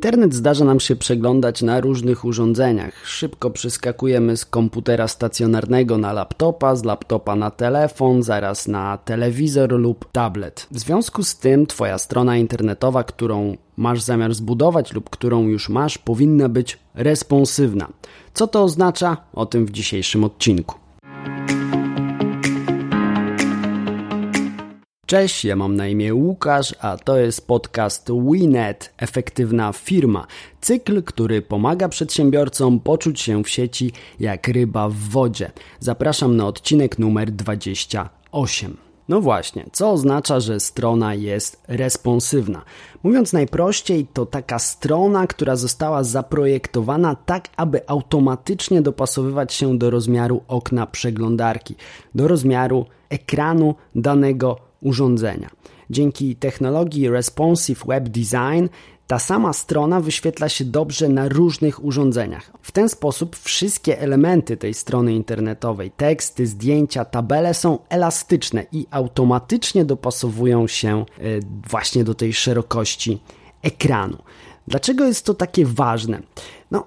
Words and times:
Internet 0.00 0.34
zdarza 0.34 0.64
nam 0.64 0.80
się 0.80 0.96
przeglądać 0.96 1.62
na 1.62 1.80
różnych 1.80 2.24
urządzeniach. 2.24 3.06
Szybko 3.06 3.50
przeskakujemy 3.50 4.36
z 4.36 4.44
komputera 4.44 5.08
stacjonarnego 5.08 5.98
na 5.98 6.12
laptopa, 6.12 6.76
z 6.76 6.84
laptopa 6.84 7.36
na 7.36 7.50
telefon, 7.50 8.22
zaraz 8.22 8.68
na 8.68 8.98
telewizor 8.98 9.72
lub 9.72 10.12
tablet. 10.12 10.66
W 10.70 10.78
związku 10.78 11.22
z 11.22 11.36
tym 11.36 11.66
Twoja 11.66 11.98
strona 11.98 12.36
internetowa, 12.36 13.04
którą 13.04 13.56
masz 13.76 14.00
zamiar 14.00 14.34
zbudować 14.34 14.92
lub 14.92 15.10
którą 15.10 15.42
już 15.42 15.68
masz, 15.68 15.98
powinna 15.98 16.48
być 16.48 16.78
responsywna. 16.94 17.88
Co 18.34 18.46
to 18.46 18.62
oznacza? 18.62 19.16
O 19.32 19.46
tym 19.46 19.66
w 19.66 19.70
dzisiejszym 19.70 20.24
odcinku. 20.24 20.79
Cześć, 25.10 25.44
ja 25.44 25.56
mam 25.56 25.76
na 25.76 25.88
imię 25.88 26.14
Łukasz, 26.14 26.74
a 26.80 26.96
to 26.96 27.18
jest 27.18 27.46
podcast 27.46 28.08
WeNet 28.12 28.92
Efektywna 28.98 29.72
Firma. 29.72 30.26
Cykl, 30.60 31.02
który 31.02 31.42
pomaga 31.42 31.88
przedsiębiorcom 31.88 32.80
poczuć 32.80 33.20
się 33.20 33.44
w 33.44 33.48
sieci 33.48 33.92
jak 34.20 34.48
ryba 34.48 34.88
w 34.88 34.94
wodzie. 34.94 35.50
Zapraszam 35.80 36.36
na 36.36 36.46
odcinek 36.46 36.98
numer 36.98 37.30
28. 37.30 38.76
No 39.08 39.20
właśnie, 39.20 39.66
co 39.72 39.90
oznacza, 39.90 40.40
że 40.40 40.60
strona 40.60 41.14
jest 41.14 41.62
responsywna? 41.68 42.62
Mówiąc 43.02 43.32
najprościej, 43.32 44.06
to 44.12 44.26
taka 44.26 44.58
strona, 44.58 45.26
która 45.26 45.56
została 45.56 46.04
zaprojektowana 46.04 47.14
tak, 47.14 47.48
aby 47.56 47.88
automatycznie 47.88 48.82
dopasowywać 48.82 49.52
się 49.52 49.78
do 49.78 49.90
rozmiaru 49.90 50.42
okna 50.48 50.86
przeglądarki, 50.86 51.74
do 52.14 52.28
rozmiaru 52.28 52.86
ekranu 53.08 53.74
danego 53.94 54.69
urządzenia. 54.80 55.50
Dzięki 55.90 56.36
technologii 56.36 57.08
Responsive 57.08 57.86
Web 57.86 58.08
Design 58.08 58.66
ta 59.10 59.18
sama 59.18 59.52
strona 59.52 60.00
wyświetla 60.00 60.48
się 60.48 60.64
dobrze 60.64 61.08
na 61.08 61.28
różnych 61.28 61.84
urządzeniach. 61.84 62.50
W 62.62 62.72
ten 62.72 62.88
sposób 62.88 63.36
wszystkie 63.36 64.00
elementy 64.00 64.56
tej 64.56 64.74
strony 64.74 65.14
internetowej, 65.14 65.90
teksty, 65.90 66.46
zdjęcia, 66.46 67.04
tabele 67.04 67.54
są 67.54 67.78
elastyczne 67.88 68.66
i 68.72 68.86
automatycznie 68.90 69.84
dopasowują 69.84 70.66
się 70.66 71.00
e, 71.00 71.22
właśnie 71.70 72.04
do 72.04 72.14
tej 72.14 72.32
szerokości 72.32 73.18
ekranu. 73.62 74.18
Dlaczego 74.68 75.04
jest 75.04 75.24
to 75.24 75.34
takie 75.34 75.66
ważne? 75.66 76.22
No, 76.70 76.86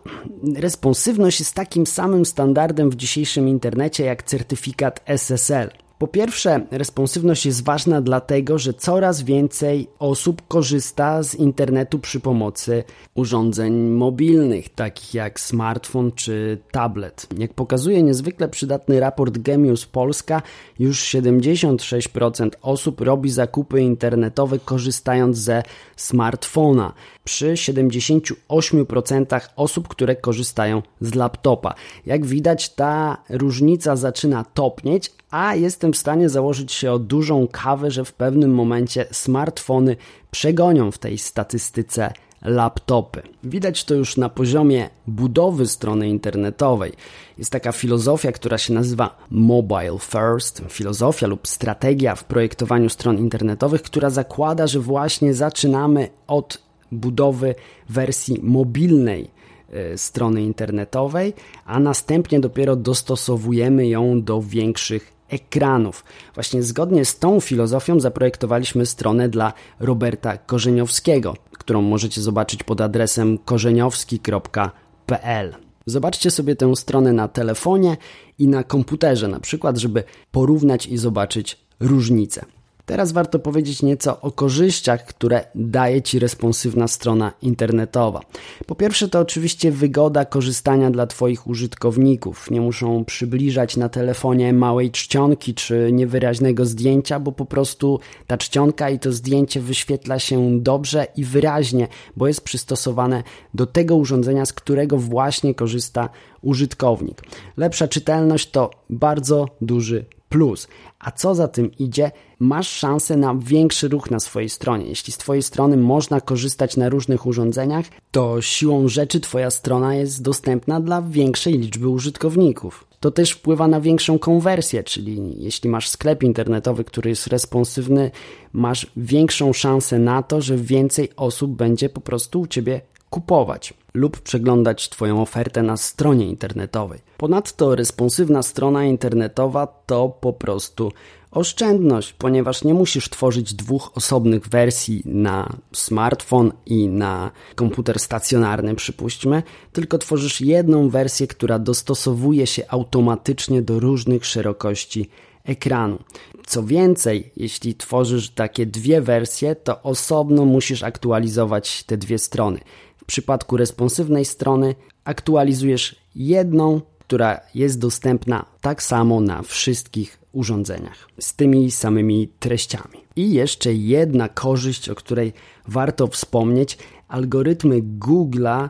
responsywność 0.56 1.40
jest 1.40 1.54
takim 1.54 1.88
samym 1.88 2.26
standardem 2.26 2.90
w 2.90 2.96
dzisiejszym 2.96 3.50
internecie 3.50 4.06
jak 4.06 4.24
certyfikat 4.24 5.02
SSL. 5.06 5.70
Po 6.04 6.08
pierwsze, 6.08 6.66
responsywność 6.72 7.46
jest 7.46 7.64
ważna 7.64 8.02
dlatego, 8.02 8.58
że 8.58 8.74
coraz 8.74 9.22
więcej 9.22 9.88
osób 10.00 10.48
korzysta 10.48 11.24
z 11.24 11.36
internetu 11.36 12.00
przy 12.00 12.20
pomocy 12.20 12.84
urządzeń 13.16 13.74
mobilnych, 13.74 14.70
takich 14.70 15.14
jak 15.14 15.40
smartfon 15.40 16.12
czy 16.12 16.58
tablet. 16.72 17.28
Jak 17.38 17.54
pokazuje 17.54 18.04
niezwykle 18.04 18.50
przydatny 18.50 19.00
raport 19.00 19.38
Gemius 19.38 19.86
Polska, 19.86 20.42
już 20.80 21.04
76% 21.04 22.50
osób 22.62 23.02
robi 23.02 23.30
zakupy 23.30 23.82
internetowe 23.82 24.60
korzystając 24.60 25.38
ze 25.38 25.64
smartfona, 25.96 26.94
przy 27.24 27.54
78% 27.54 29.40
osób, 29.56 29.88
które 29.88 30.16
korzystają 30.16 30.82
z 31.02 31.16
laptopa. 31.16 31.76
Jak 32.06 32.26
widać, 32.26 32.70
ta 32.70 33.18
różnica 33.30 33.96
zaczyna 33.96 34.44
topnieć, 34.44 35.12
a 35.32 35.56
jestem 35.56 35.94
w 35.94 35.98
stanie 35.98 36.30
założyć 36.30 36.72
się 36.72 36.92
o 36.92 37.00
dużą 37.00 37.48
kawę, 37.48 37.92
że 37.92 38.06
w 38.06 38.14
pewnym 38.14 38.54
momencie 38.54 39.06
smartfony 39.12 39.96
przegonią 40.32 40.92
w 40.92 40.98
tej 40.98 41.18
statystyce 41.18 42.14
laptopy. 42.44 43.22
Widać 43.44 43.84
to 43.84 43.94
już 43.94 44.18
na 44.18 44.30
poziomie 44.30 44.90
budowy 45.08 45.68
strony 45.68 46.10
internetowej. 46.10 46.94
Jest 47.38 47.52
taka 47.52 47.72
filozofia, 47.72 48.32
która 48.32 48.58
się 48.58 48.74
nazywa 48.74 49.18
Mobile 49.32 49.98
First, 50.00 50.62
filozofia 50.70 51.28
lub 51.28 51.48
strategia 51.48 52.16
w 52.16 52.24
projektowaniu 52.24 52.90
stron 52.90 53.18
internetowych, 53.18 53.82
która 53.82 54.10
zakłada, 54.10 54.68
że 54.68 54.80
właśnie 54.80 55.34
zaczynamy 55.34 56.10
od 56.28 56.64
budowy 56.94 57.56
wersji 57.90 58.40
mobilnej 58.44 59.32
e, 59.70 59.98
strony 59.98 60.42
internetowej, 60.42 61.34
a 61.66 61.80
następnie 61.80 62.40
dopiero 62.40 62.76
dostosowujemy 62.76 63.88
ją 63.88 64.22
do 64.22 64.42
większych 64.42 65.14
ekranów. 65.30 66.06
Właśnie 66.34 66.64
zgodnie 66.64 67.06
z 67.06 67.20
tą 67.20 67.40
filozofią 67.40 68.00
zaprojektowaliśmy 68.00 68.86
stronę 68.86 69.30
dla 69.30 69.54
Roberta 69.80 70.38
Korzeniowskiego, 70.38 71.36
którą 71.52 71.82
możecie 71.82 72.22
zobaczyć 72.22 72.64
pod 72.64 72.82
adresem 72.82 73.38
korzeniowski.pl. 73.38 75.56
Zobaczcie 75.86 76.32
sobie 76.32 76.56
tę 76.56 76.76
stronę 76.76 77.14
na 77.14 77.28
telefonie 77.28 77.98
i 78.40 78.48
na 78.48 78.64
komputerze, 78.64 79.28
na 79.28 79.40
przykład, 79.40 79.78
żeby 79.78 80.04
porównać 80.32 80.88
i 80.88 80.98
zobaczyć 80.98 81.60
różnice. 81.80 82.46
Teraz 82.86 83.12
warto 83.12 83.40
powiedzieć 83.40 83.84
nieco 83.84 84.22
o 84.22 84.32
korzyściach, 84.32 85.06
które 85.06 85.46
daje 85.56 86.02
Ci 86.02 86.20
responsywna 86.20 86.88
strona 86.88 87.34
internetowa. 87.42 88.22
Po 88.68 88.76
pierwsze, 88.76 89.10
to 89.10 89.20
oczywiście 89.20 89.72
wygoda 89.72 90.26
korzystania 90.26 90.92
dla 90.92 91.08
Twoich 91.08 91.48
użytkowników. 91.48 92.52
Nie 92.52 92.62
muszą 92.62 93.06
przybliżać 93.06 93.78
na 93.78 93.90
telefonie 93.90 94.54
małej 94.54 94.92
czcionki 94.92 95.54
czy 95.54 95.90
niewyraźnego 95.92 96.66
zdjęcia, 96.66 97.20
bo 97.20 97.32
po 97.32 97.46
prostu 97.46 98.00
ta 98.28 98.38
czcionka 98.38 98.90
i 98.90 99.00
to 99.00 99.12
zdjęcie 99.12 99.62
wyświetla 99.62 100.20
się 100.20 100.60
dobrze 100.62 101.08
i 101.16 101.24
wyraźnie, 101.24 101.88
bo 102.18 102.28
jest 102.28 102.42
przystosowane 102.42 103.24
do 103.54 103.66
tego 103.66 103.96
urządzenia, 103.96 104.46
z 104.46 104.54
którego 104.54 104.98
właśnie 104.98 105.56
korzysta 105.56 106.10
użytkownik. 106.42 107.22
Lepsza 107.58 107.88
czytelność 107.88 108.52
to 108.52 108.72
bardzo 108.90 109.48
duży 109.62 110.06
plus. 110.34 110.68
A 111.00 111.12
co 111.12 111.36
za 111.36 111.48
tym 111.48 111.72
idzie, 111.80 112.12
masz 112.40 112.70
szansę 112.70 113.18
na 113.18 113.36
większy 113.36 113.88
ruch 113.88 114.12
na 114.12 114.20
swojej 114.20 114.50
stronie. 114.50 114.86
Jeśli 114.86 115.14
z 115.14 115.18
Twojej 115.18 115.44
strony 115.44 115.78
można 115.78 116.22
korzystać 116.22 116.78
na 116.78 116.90
różnych 116.90 117.26
urządzeniach, 117.26 117.86
to 118.12 118.42
siłą 118.42 118.88
rzeczy 118.88 119.20
Twoja 119.20 119.52
strona 119.52 119.96
jest 119.96 120.22
dostępna 120.22 120.80
dla 120.82 121.02
większej 121.02 121.54
liczby 121.54 121.88
użytkowników. 121.88 122.86
To 123.00 123.12
też 123.12 123.32
wpływa 123.32 123.68
na 123.68 123.82
większą 123.82 124.20
konwersję, 124.20 124.84
czyli 124.84 125.44
jeśli 125.44 125.70
masz 125.70 125.90
sklep 125.90 126.24
internetowy, 126.24 126.84
który 126.84 127.10
jest 127.10 127.28
responsywny, 127.28 128.12
masz 128.54 128.88
większą 128.98 129.54
szansę 129.54 130.00
na 130.00 130.24
to, 130.24 130.42
że 130.42 130.58
więcej 130.58 131.10
osób 131.16 131.52
będzie 131.52 131.90
po 131.90 132.02
prostu 132.02 132.42
u 132.42 132.48
Ciebie 132.48 132.82
kupować 133.10 133.74
lub 133.94 134.22
przeglądać 134.22 134.90
Twoją 134.90 135.22
ofertę 135.22 135.64
na 135.64 135.78
stronie 135.78 136.28
internetowej. 136.28 137.00
Ponadto 137.18 137.76
responsywna 137.76 138.44
strona 138.44 138.86
internetowa 138.86 139.68
to 139.68 140.10
po 140.10 140.34
prostu 140.34 140.92
oszczędność, 141.32 142.14
ponieważ 142.14 142.64
nie 142.64 142.74
musisz 142.74 143.10
tworzyć 143.10 143.54
dwóch 143.54 143.92
osobnych 143.96 144.48
wersji 144.48 145.02
na 145.06 145.58
smartfon 145.74 146.52
i 146.66 146.88
na 146.88 147.32
komputer 147.56 148.00
stacjonarny, 148.00 148.76
przypuśćmy, 148.76 149.44
tylko 149.72 149.98
tworzysz 149.98 150.42
jedną 150.42 150.90
wersję, 150.90 151.28
która 151.28 151.60
dostosowuje 151.60 152.48
się 152.48 152.64
automatycznie 152.68 153.62
do 153.62 153.80
różnych 153.80 154.26
szerokości 154.26 155.10
ekranu. 155.44 156.00
Co 156.48 156.64
więcej, 156.64 157.32
jeśli 157.38 157.76
tworzysz 157.76 158.30
takie 158.30 158.66
dwie 158.66 159.02
wersje, 159.02 159.56
to 159.56 159.82
osobno 159.82 160.46
musisz 160.46 160.84
aktualizować 160.84 161.84
te 161.84 161.98
dwie 161.98 162.20
strony. 162.20 162.60
W 163.04 163.06
przypadku 163.06 163.58
responsywnej 163.58 164.26
strony 164.26 164.76
aktualizujesz 165.04 165.96
jedną, 166.16 166.82
która 167.00 167.40
jest 167.56 167.80
dostępna 167.80 168.46
tak 168.62 168.84
samo 168.84 169.22
na 169.22 169.42
wszystkich 169.42 170.20
urządzeniach 170.32 171.08
z 171.20 171.36
tymi 171.36 171.72
samymi 171.72 172.28
treściami. 172.40 173.04
I 173.16 173.34
jeszcze 173.34 173.74
jedna 173.74 174.30
korzyść, 174.30 174.90
o 174.90 174.96
której 174.96 175.34
warto 175.68 176.08
wspomnieć. 176.08 176.78
Algorytmy 177.08 177.82
Google'a 178.00 178.70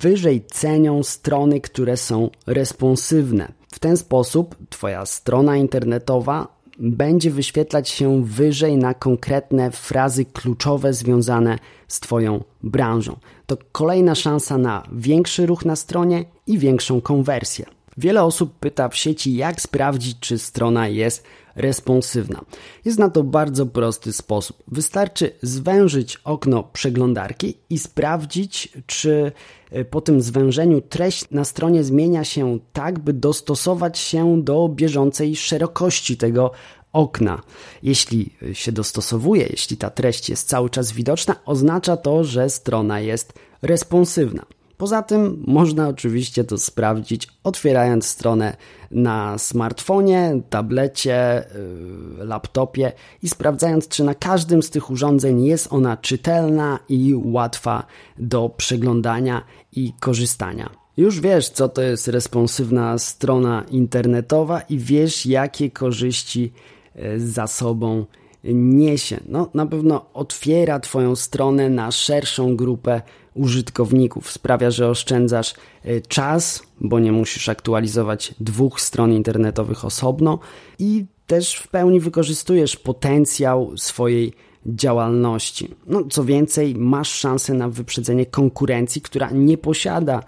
wyżej 0.00 0.44
cenią 0.46 1.02
strony, 1.02 1.60
które 1.60 1.96
są 1.96 2.30
responsywne. 2.46 3.52
W 3.72 3.78
ten 3.78 3.96
sposób 3.96 4.56
Twoja 4.70 5.06
strona 5.06 5.56
internetowa 5.56 6.55
będzie 6.78 7.30
wyświetlać 7.30 7.88
się 7.88 8.24
wyżej 8.24 8.76
na 8.76 8.94
konkretne 8.94 9.70
frazy 9.70 10.24
kluczowe 10.24 10.92
związane 10.92 11.58
z 11.88 12.00
Twoją 12.00 12.44
branżą. 12.62 13.16
To 13.46 13.56
kolejna 13.72 14.14
szansa 14.14 14.58
na 14.58 14.82
większy 14.92 15.46
ruch 15.46 15.64
na 15.64 15.76
stronie 15.76 16.24
i 16.46 16.58
większą 16.58 17.00
konwersję. 17.00 17.66
Wiele 17.96 18.22
osób 18.22 18.58
pyta 18.58 18.88
w 18.88 18.96
sieci, 18.96 19.36
jak 19.36 19.60
sprawdzić, 19.60 20.16
czy 20.20 20.38
strona 20.38 20.88
jest 20.88 21.24
responsywna. 21.56 22.44
Jest 22.84 22.98
na 22.98 23.10
to 23.10 23.22
bardzo 23.22 23.66
prosty 23.66 24.12
sposób. 24.12 24.62
Wystarczy 24.68 25.30
zwężyć 25.42 26.16
okno 26.24 26.62
przeglądarki 26.62 27.54
i 27.70 27.78
sprawdzić, 27.78 28.72
czy 28.86 29.32
e, 29.70 29.84
po 29.84 30.00
tym 30.00 30.20
zwężeniu 30.20 30.80
treść 30.80 31.30
na 31.30 31.44
stronie 31.44 31.84
zmienia 31.84 32.24
się 32.24 32.58
tak, 32.72 32.98
by 32.98 33.12
dostosować 33.12 33.98
się 33.98 34.42
do 34.42 34.68
bieżącej 34.68 35.36
szerokości 35.36 36.16
tego 36.16 36.50
okna. 36.92 37.42
Jeśli 37.82 38.34
się 38.52 38.72
dostosowuje, 38.72 39.46
jeśli 39.50 39.76
ta 39.76 39.90
treść 39.90 40.30
jest 40.30 40.48
cały 40.48 40.70
czas 40.70 40.92
widoczna, 40.92 41.36
oznacza 41.44 41.96
to, 41.96 42.24
że 42.24 42.50
strona 42.50 43.00
jest 43.00 43.32
responsywna. 43.62 44.46
Poza 44.76 45.02
tym 45.02 45.44
można 45.46 45.88
oczywiście 45.88 46.44
to 46.44 46.58
sprawdzić 46.58 47.28
otwierając 47.44 48.06
stronę 48.06 48.56
na 48.90 49.38
smartfonie, 49.38 50.40
tablecie, 50.50 51.44
yy, 52.18 52.24
laptopie 52.24 52.92
i 53.22 53.28
sprawdzając, 53.28 53.88
czy 53.88 54.04
na 54.04 54.14
każdym 54.14 54.62
z 54.62 54.70
tych 54.70 54.90
urządzeń 54.90 55.44
jest 55.44 55.72
ona 55.72 55.96
czytelna 55.96 56.78
i 56.88 57.14
łatwa 57.24 57.86
do 58.18 58.48
przeglądania 58.48 59.42
i 59.72 59.92
korzystania. 60.00 60.70
Już 60.96 61.20
wiesz, 61.20 61.48
co 61.48 61.68
to 61.68 61.82
jest 61.82 62.08
responsywna 62.08 62.98
strona 62.98 63.64
internetowa 63.70 64.60
i 64.60 64.78
wiesz, 64.78 65.26
jakie 65.26 65.70
korzyści 65.70 66.52
yy, 66.94 67.20
za 67.20 67.46
sobą 67.46 68.06
niesie. 68.54 69.20
No, 69.28 69.50
na 69.54 69.66
pewno 69.66 70.06
otwiera 70.14 70.80
Twoją 70.80 71.16
stronę 71.16 71.70
na 71.70 71.90
szerszą 71.90 72.56
grupę 72.56 73.02
użytkowników. 73.34 74.30
Sprawia, 74.30 74.70
że 74.70 74.88
oszczędzasz 74.88 75.54
e, 75.84 76.00
czas, 76.00 76.62
bo 76.80 76.98
nie 76.98 77.12
musisz 77.12 77.48
aktualizować 77.48 78.34
dwóch 78.40 78.80
stron 78.80 79.12
internetowych 79.12 79.84
osobno 79.84 80.38
i 80.78 81.04
też 81.26 81.54
w 81.54 81.68
pełni 81.68 82.00
wykorzystujesz 82.00 82.76
potencjał 82.76 83.72
swojej 83.76 84.32
działalności. 84.66 85.74
No, 85.86 86.04
co 86.10 86.24
więcej, 86.24 86.74
masz 86.74 87.08
szansę 87.08 87.54
na 87.54 87.68
wyprzedzenie 87.68 88.26
konkurencji, 88.26 89.02
która 89.02 89.30
nie 89.30 89.58
posiada 89.58 90.22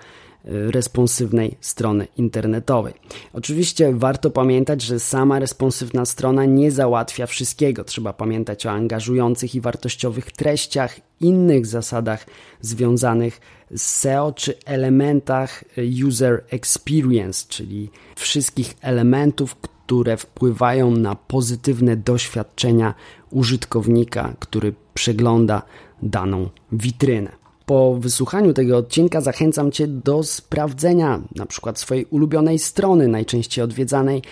responsywnej 0.45 1.57
strony 1.61 2.07
internetowej. 2.17 2.95
Oczywiście 3.33 3.93
warto 3.95 4.31
pamiętać, 4.31 4.83
że 4.83 5.01
sama 5.01 5.39
responsywna 5.39 6.05
strona 6.05 6.45
nie 6.45 6.71
załatwia 6.71 7.27
wszystkiego. 7.27 7.85
Trzeba 7.85 8.13
pamiętać 8.13 8.67
o 8.67 8.71
angażujących 8.71 9.55
i 9.55 9.61
wartościowych 9.61 10.33
treściach, 10.33 11.01
innych 11.21 11.67
zasadach 11.67 12.27
związanych 12.61 13.41
z 13.75 13.83
SEO 13.83 14.33
czy 14.33 14.55
elementach 14.65 15.65
user 16.07 16.45
experience, 16.51 17.47
czyli 17.49 17.91
wszystkich 18.17 18.75
elementów, 18.81 19.57
które 19.57 20.17
wpływają 20.17 20.91
na 20.91 21.15
pozytywne 21.15 21.97
doświadczenia 21.97 22.95
użytkownika, 23.31 24.35
który 24.39 24.75
przegląda 24.95 25.63
daną 26.03 26.49
witrynę. 26.73 27.38
Po 27.69 27.95
wysłuchaniu 27.95 28.55
tego 28.55 28.77
odcinka 28.77 29.21
zachęcam 29.21 29.73
Cię 29.73 29.87
do 29.87 30.23
sprawdzenia 30.23 31.23
na 31.37 31.47
przykład 31.47 31.79
swojej 31.79 32.05
ulubionej 32.05 32.59
strony, 32.59 33.09
najczęściej 33.09 33.65
odwiedzanej 33.65 34.23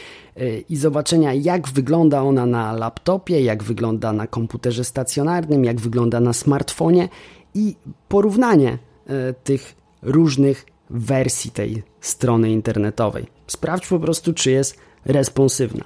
y, 0.41 0.65
i 0.69 0.77
zobaczenia 0.77 1.35
jak 1.35 1.69
wygląda 1.69 2.23
ona 2.23 2.47
na 2.47 2.73
laptopie, 2.73 3.41
jak 3.41 3.63
wygląda 3.63 4.13
na 4.13 4.27
komputerze 4.27 4.85
stacjonarnym, 4.85 5.65
jak 5.65 5.81
wygląda 5.81 6.21
na 6.21 6.33
smartfonie 6.33 7.09
i 7.55 7.77
porównanie 8.09 8.79
y, 9.31 9.35
tych 9.45 9.75
różnych 10.03 10.67
wersji 10.91 11.51
tej 11.51 11.83
strony 12.01 12.51
internetowej. 12.51 13.27
Sprawdź 13.47 13.87
po 13.87 13.99
prostu, 13.99 14.33
czy 14.33 14.51
jest 14.51 14.77
responsywna. 15.05 15.85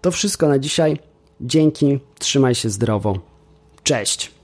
To 0.00 0.10
wszystko 0.10 0.48
na 0.48 0.58
dzisiaj. 0.58 0.98
Dzięki, 1.40 1.98
trzymaj 2.18 2.54
się 2.54 2.70
zdrowo. 2.70 3.18
Cześć! 3.82 4.37